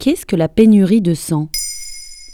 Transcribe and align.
Qu'est-ce 0.00 0.24
que 0.24 0.34
la 0.34 0.48
pénurie 0.48 1.02
de 1.02 1.12
sang? 1.12 1.50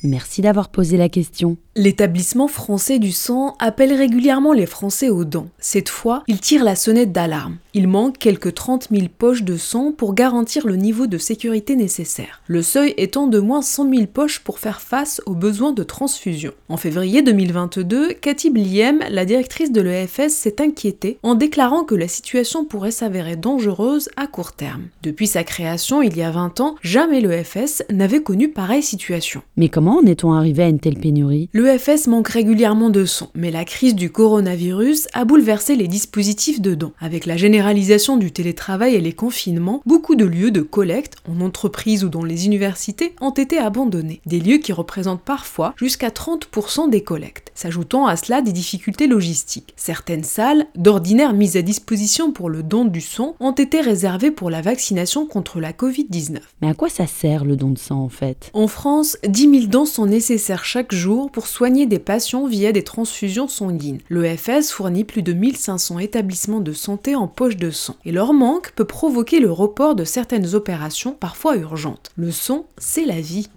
Merci 0.03 0.42
d'avoir 0.42 0.68
posé 0.68 0.96
la 0.96 1.08
question. 1.08 1.57
L'établissement 1.75 2.49
français 2.49 2.99
du 2.99 3.13
sang 3.13 3.54
appelle 3.58 3.92
régulièrement 3.92 4.54
les 4.54 4.65
Français 4.65 5.11
aux 5.11 5.25
dons. 5.25 5.50
Cette 5.58 5.91
fois, 5.91 6.22
il 6.26 6.41
tire 6.41 6.65
la 6.65 6.75
sonnette 6.75 7.13
d'alarme. 7.13 7.58
Il 7.75 7.86
manque 7.86 8.16
quelques 8.16 8.54
30 8.54 8.88
000 8.90 9.09
poches 9.18 9.43
de 9.43 9.59
sang 9.59 9.93
pour 9.93 10.14
garantir 10.14 10.66
le 10.66 10.77
niveau 10.77 11.06
de 11.06 11.18
sécurité 11.18 11.77
nécessaire. 11.77 12.40
Le 12.46 12.62
seuil 12.62 12.95
étant 12.96 13.27
de 13.27 13.38
moins 13.38 13.61
100 13.61 13.90
000 13.90 14.06
poches 14.06 14.40
pour 14.40 14.59
faire 14.59 14.80
face 14.80 15.20
aux 15.27 15.34
besoins 15.34 15.72
de 15.72 15.82
transfusion. 15.82 16.52
En 16.70 16.78
février 16.78 17.20
2022, 17.20 18.14
Cathy 18.14 18.48
Bliem, 18.48 19.00
la 19.10 19.26
directrice 19.26 19.70
de 19.70 19.82
l'EFS, 19.82 20.30
s'est 20.30 20.62
inquiétée 20.62 21.18
en 21.22 21.34
déclarant 21.34 21.84
que 21.84 21.94
la 21.94 22.08
situation 22.08 22.64
pourrait 22.64 22.90
s'avérer 22.90 23.36
dangereuse 23.36 24.08
à 24.16 24.26
court 24.26 24.52
terme. 24.52 24.88
Depuis 25.02 25.26
sa 25.26 25.44
création 25.44 26.00
il 26.00 26.17
y 26.17 26.22
a 26.22 26.31
20 26.31 26.61
ans, 26.61 26.76
jamais 26.81 27.21
l'EFS 27.21 27.82
n'avait 27.90 28.22
connu 28.22 28.49
pareille 28.49 28.82
situation. 28.82 29.43
Mais 29.58 29.68
comment 29.68 29.86
en 29.93 30.07
est-on 30.07 30.32
arrivé 30.32 30.63
à 30.63 30.68
une 30.68 30.79
telle 30.79 30.99
pénurie? 30.99 31.49
L'EFS 31.53 32.07
manque 32.07 32.29
régulièrement 32.29 32.91
de 32.91 33.05
sang, 33.05 33.31
mais 33.35 33.51
la 33.51 33.65
crise 33.65 33.95
du 33.95 34.11
coronavirus 34.11 35.09
a 35.13 35.25
bouleversé 35.25 35.77
les 35.77 35.89
dispositifs 35.89 36.61
de 36.61 36.75
dons. 36.75 36.93
Avec 37.01 37.27
la 37.27 37.37
généralisation 37.37 38.17
du 38.17 38.33
télétravail 38.33 38.95
et 38.95 39.01
les 39.01 39.13
confinements, 39.13 39.83
beaucoup 39.87 40.15
de 40.15 40.25
lieux 40.25 40.51
de 40.51 40.63
collecte, 40.63 41.17
en 41.29 41.41
entreprise 41.41 42.05
ou 42.05 42.09
dans 42.09 42.25
les 42.25 42.47
universités, 42.47 43.15
ont 43.21 43.30
été 43.30 43.59
abandonnés. 43.59 44.21
Des 44.27 44.41
lieux 44.41 44.59
qui 44.59 44.73
représentent 44.73 45.23
parfois 45.23 45.75
jusqu'à 45.77 46.09
30% 46.09 46.91
des 46.91 47.03
collectes, 47.03 47.53
s'ajoutant 47.55 48.07
à 48.07 48.16
cela 48.16 48.43
des 48.43 48.53
difficultés 48.53 49.07
logistiques. 49.07 49.75
Certaines 49.77 50.25
salles, 50.25 50.66
d'ordinaire 50.77 51.33
mises 51.33 51.57
à 51.57 51.63
disposition 51.63 52.33
pour 52.33 52.51
le 52.51 52.63
don 52.63 52.85
du 52.85 53.01
sang, 53.01 53.37
ont 53.41 53.53
été 53.53 53.80
réservées 53.80 54.30
pour 54.30 54.51
la 54.51 54.63
vaccination 54.63 55.27
contre 55.27 55.61
la 55.61 55.73
Covid-19. 55.73 56.39
Mais 56.63 56.69
à 56.69 56.75
quoi 56.75 56.89
ça 56.89 57.07
sert 57.07 57.45
le 57.45 57.57
don 57.57 57.71
de 57.71 57.79
sang 57.79 58.01
en 58.01 58.09
fait? 58.09 58.51
En 58.53 58.66
France, 58.66 59.16
10 59.27 59.69
000 59.69 59.76
sont 59.85 60.07
nécessaires 60.07 60.65
chaque 60.65 60.95
jour 60.95 61.30
pour 61.30 61.46
soigner 61.46 61.87
des 61.87 61.99
patients 61.99 62.46
via 62.46 62.73
des 62.73 62.85
transfusions 62.85 63.49
sanguines. 63.49 64.00
L'EFS 64.08 64.70
fournit 64.70 65.05
plus 65.05 65.22
de 65.22 65.32
1500 65.32 65.98
établissements 65.98 66.60
de 66.60 66.72
santé 66.72 67.14
en 67.14 67.28
poche 67.28 67.56
de 67.56 67.70
sang. 67.70 67.97
Et 68.04 68.12
leur 68.12 68.32
manque 68.32 68.72
peut 68.72 68.84
provoquer 68.84 69.41
le 69.41 69.52
report 69.52 69.94
de 69.94 70.04
certaines 70.04 70.54
opérations 70.54 71.12
parfois 71.12 71.56
urgentes. 71.56 72.12
Le 72.16 72.30
sang, 72.30 72.66
c'est 72.78 73.04
la 73.04 73.20
vie. 73.20 73.48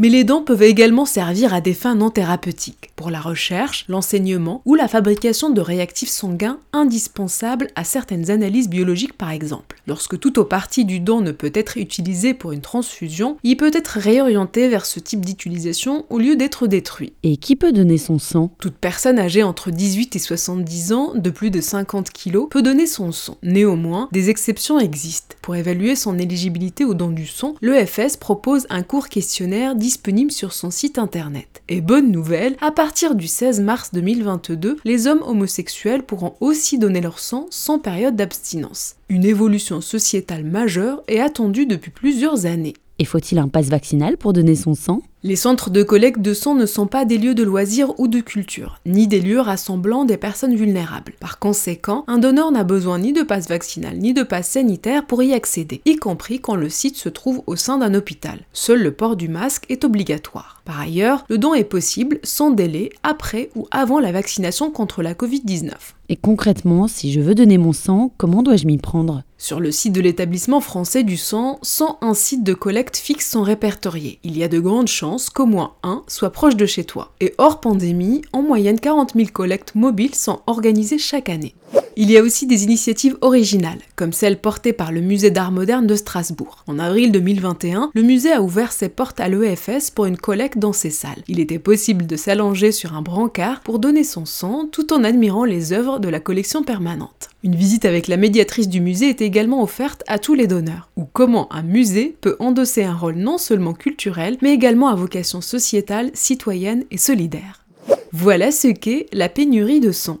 Mais 0.00 0.08
les 0.08 0.22
dents 0.22 0.42
peuvent 0.42 0.62
également 0.62 1.04
servir 1.04 1.52
à 1.52 1.60
des 1.60 1.74
fins 1.74 1.96
non 1.96 2.10
thérapeutiques, 2.10 2.92
pour 2.94 3.10
la 3.10 3.20
recherche, 3.20 3.84
l'enseignement 3.88 4.62
ou 4.64 4.76
la 4.76 4.86
fabrication 4.86 5.50
de 5.50 5.60
réactifs 5.60 6.08
sanguins 6.08 6.60
indispensables 6.72 7.66
à 7.74 7.82
certaines 7.82 8.30
analyses 8.30 8.68
biologiques 8.68 9.18
par 9.18 9.32
exemple. 9.32 9.82
Lorsque 9.88 10.20
tout 10.20 10.38
ou 10.38 10.44
partie 10.44 10.84
du 10.84 11.00
don 11.00 11.20
ne 11.20 11.32
peut 11.32 11.50
être 11.52 11.78
utilisé 11.78 12.32
pour 12.32 12.52
une 12.52 12.60
transfusion, 12.60 13.38
il 13.42 13.56
peut 13.56 13.72
être 13.74 13.98
réorienté 13.98 14.68
vers 14.68 14.86
ce 14.86 15.00
type 15.00 15.24
d'utilisation 15.24 16.06
au 16.10 16.18
lieu 16.20 16.36
d'être 16.36 16.68
détruit. 16.68 17.14
Et 17.24 17.36
qui 17.36 17.56
peut 17.56 17.72
donner 17.72 17.98
son 17.98 18.20
sang? 18.20 18.52
Toute 18.60 18.76
personne 18.76 19.18
âgée 19.18 19.42
entre 19.42 19.72
18 19.72 20.14
et 20.14 20.20
70 20.20 20.92
ans, 20.92 21.12
de 21.16 21.30
plus 21.30 21.50
de 21.50 21.60
50 21.60 22.12
kg, 22.12 22.48
peut 22.48 22.62
donner 22.62 22.86
son 22.86 23.10
sang. 23.10 23.36
Néanmoins, 23.42 24.08
des 24.12 24.30
exceptions 24.30 24.78
existent. 24.78 25.34
Pour 25.42 25.56
évaluer 25.56 25.96
son 25.96 26.18
éligibilité 26.18 26.84
au 26.84 26.94
don 26.94 27.10
du 27.10 27.26
sang, 27.26 27.56
l'EFS 27.62 28.16
propose 28.20 28.68
un 28.70 28.84
court 28.84 29.08
questionnaire 29.08 29.74
disponible 29.88 30.30
sur 30.30 30.52
son 30.52 30.70
site 30.70 30.98
internet. 30.98 31.62
Et 31.70 31.80
bonne 31.80 32.12
nouvelle, 32.12 32.58
à 32.60 32.72
partir 32.72 33.14
du 33.14 33.26
16 33.26 33.62
mars 33.62 33.88
2022, 33.94 34.76
les 34.84 35.06
hommes 35.06 35.22
homosexuels 35.24 36.02
pourront 36.02 36.34
aussi 36.40 36.78
donner 36.78 37.00
leur 37.00 37.18
sang 37.18 37.46
sans 37.48 37.78
période 37.78 38.14
d'abstinence. 38.14 38.96
Une 39.08 39.24
évolution 39.24 39.80
sociétale 39.80 40.44
majeure 40.44 41.02
est 41.08 41.20
attendue 41.20 41.64
depuis 41.64 41.90
plusieurs 41.90 42.44
années. 42.44 42.74
Et 42.98 43.06
faut-il 43.06 43.38
un 43.38 43.48
passe 43.48 43.68
vaccinal 43.68 44.18
pour 44.18 44.34
donner 44.34 44.56
son 44.56 44.74
sang? 44.74 45.00
Les 45.24 45.34
centres 45.34 45.70
de 45.70 45.82
collecte 45.82 46.20
de 46.20 46.32
sang 46.32 46.54
ne 46.54 46.64
sont 46.64 46.86
pas 46.86 47.04
des 47.04 47.18
lieux 47.18 47.34
de 47.34 47.42
loisirs 47.42 47.98
ou 47.98 48.06
de 48.06 48.20
culture, 48.20 48.78
ni 48.86 49.08
des 49.08 49.20
lieux 49.20 49.40
rassemblant 49.40 50.04
des 50.04 50.16
personnes 50.16 50.54
vulnérables. 50.54 51.14
Par 51.18 51.40
conséquent, 51.40 52.04
un 52.06 52.18
donneur 52.18 52.52
n'a 52.52 52.62
besoin 52.62 53.00
ni 53.00 53.12
de 53.12 53.22
passe 53.22 53.48
vaccinal 53.48 53.98
ni 53.98 54.14
de 54.14 54.22
passe 54.22 54.50
sanitaire 54.50 55.04
pour 55.04 55.24
y 55.24 55.34
accéder, 55.34 55.80
y 55.86 55.96
compris 55.96 56.38
quand 56.38 56.54
le 56.54 56.68
site 56.68 56.96
se 56.96 57.08
trouve 57.08 57.42
au 57.48 57.56
sein 57.56 57.78
d'un 57.78 57.94
hôpital. 57.94 58.38
Seul 58.52 58.80
le 58.80 58.92
port 58.92 59.16
du 59.16 59.28
masque 59.28 59.64
est 59.68 59.84
obligatoire. 59.84 60.62
Par 60.64 60.78
ailleurs, 60.78 61.24
le 61.28 61.38
don 61.38 61.52
est 61.52 61.64
possible 61.64 62.20
sans 62.22 62.52
délai 62.52 62.90
après 63.02 63.50
ou 63.56 63.66
avant 63.72 63.98
la 63.98 64.12
vaccination 64.12 64.70
contre 64.70 65.02
la 65.02 65.14
Covid-19. 65.14 65.72
Et 66.10 66.16
concrètement, 66.16 66.88
si 66.88 67.12
je 67.12 67.20
veux 67.20 67.34
donner 67.34 67.58
mon 67.58 67.74
sang, 67.74 68.12
comment 68.16 68.42
dois-je 68.42 68.66
m'y 68.66 68.78
prendre? 68.78 69.24
Sur 69.36 69.60
le 69.60 69.70
site 69.70 69.92
de 69.92 70.00
l'établissement 70.00 70.60
français 70.60 71.04
du 71.04 71.18
sang, 71.18 71.58
101 71.62 72.14
sites 72.14 72.44
de 72.44 72.54
collecte 72.54 72.96
fixes 72.96 73.30
sont 73.30 73.42
répertoriés. 73.42 74.18
Il 74.24 74.36
y 74.36 74.42
a 74.42 74.48
de 74.48 74.58
grandes 74.58 74.88
qu'au 75.34 75.46
moins 75.46 75.72
un 75.82 76.02
soit 76.06 76.30
proche 76.30 76.56
de 76.56 76.66
chez 76.66 76.84
toi. 76.84 77.12
Et 77.20 77.34
hors 77.38 77.60
pandémie, 77.60 78.22
en 78.32 78.42
moyenne 78.42 78.78
40 78.78 79.14
000 79.14 79.28
collectes 79.32 79.74
mobiles 79.74 80.14
sont 80.14 80.40
organisées 80.46 80.98
chaque 80.98 81.28
année. 81.28 81.54
Il 82.00 82.12
y 82.12 82.16
a 82.16 82.22
aussi 82.22 82.46
des 82.46 82.62
initiatives 82.62 83.18
originales, 83.22 83.80
comme 83.96 84.12
celle 84.12 84.40
portée 84.40 84.72
par 84.72 84.92
le 84.92 85.00
Musée 85.00 85.32
d'art 85.32 85.50
moderne 85.50 85.88
de 85.88 85.96
Strasbourg. 85.96 86.62
En 86.68 86.78
avril 86.78 87.10
2021, 87.10 87.90
le 87.92 88.02
musée 88.02 88.30
a 88.30 88.40
ouvert 88.40 88.70
ses 88.70 88.88
portes 88.88 89.18
à 89.18 89.28
l'EFS 89.28 89.90
pour 89.92 90.04
une 90.06 90.16
collecte 90.16 90.58
dans 90.58 90.72
ses 90.72 90.90
salles. 90.90 91.24
Il 91.26 91.40
était 91.40 91.58
possible 91.58 92.06
de 92.06 92.14
s'allonger 92.14 92.70
sur 92.70 92.94
un 92.94 93.02
brancard 93.02 93.62
pour 93.62 93.80
donner 93.80 94.04
son 94.04 94.26
sang 94.26 94.68
tout 94.70 94.92
en 94.92 95.02
admirant 95.02 95.44
les 95.44 95.72
œuvres 95.72 95.98
de 95.98 96.08
la 96.08 96.20
collection 96.20 96.62
permanente. 96.62 97.30
Une 97.42 97.56
visite 97.56 97.84
avec 97.84 98.06
la 98.06 98.16
médiatrice 98.16 98.68
du 98.68 98.80
musée 98.80 99.08
est 99.08 99.20
également 99.20 99.60
offerte 99.60 100.04
à 100.06 100.20
tous 100.20 100.34
les 100.34 100.46
donneurs, 100.46 100.90
ou 100.96 101.04
comment 101.04 101.52
un 101.52 101.64
musée 101.64 102.14
peut 102.20 102.36
endosser 102.38 102.84
un 102.84 102.94
rôle 102.94 103.16
non 103.16 103.38
seulement 103.38 103.74
culturel, 103.74 104.38
mais 104.40 104.54
également 104.54 104.86
à 104.86 104.94
vocation 104.94 105.40
sociétale, 105.40 106.12
citoyenne 106.14 106.84
et 106.92 106.96
solidaire. 106.96 107.64
Voilà 108.12 108.52
ce 108.52 108.68
qu'est 108.68 109.06
la 109.12 109.28
pénurie 109.28 109.80
de 109.80 109.90
sang. 109.90 110.20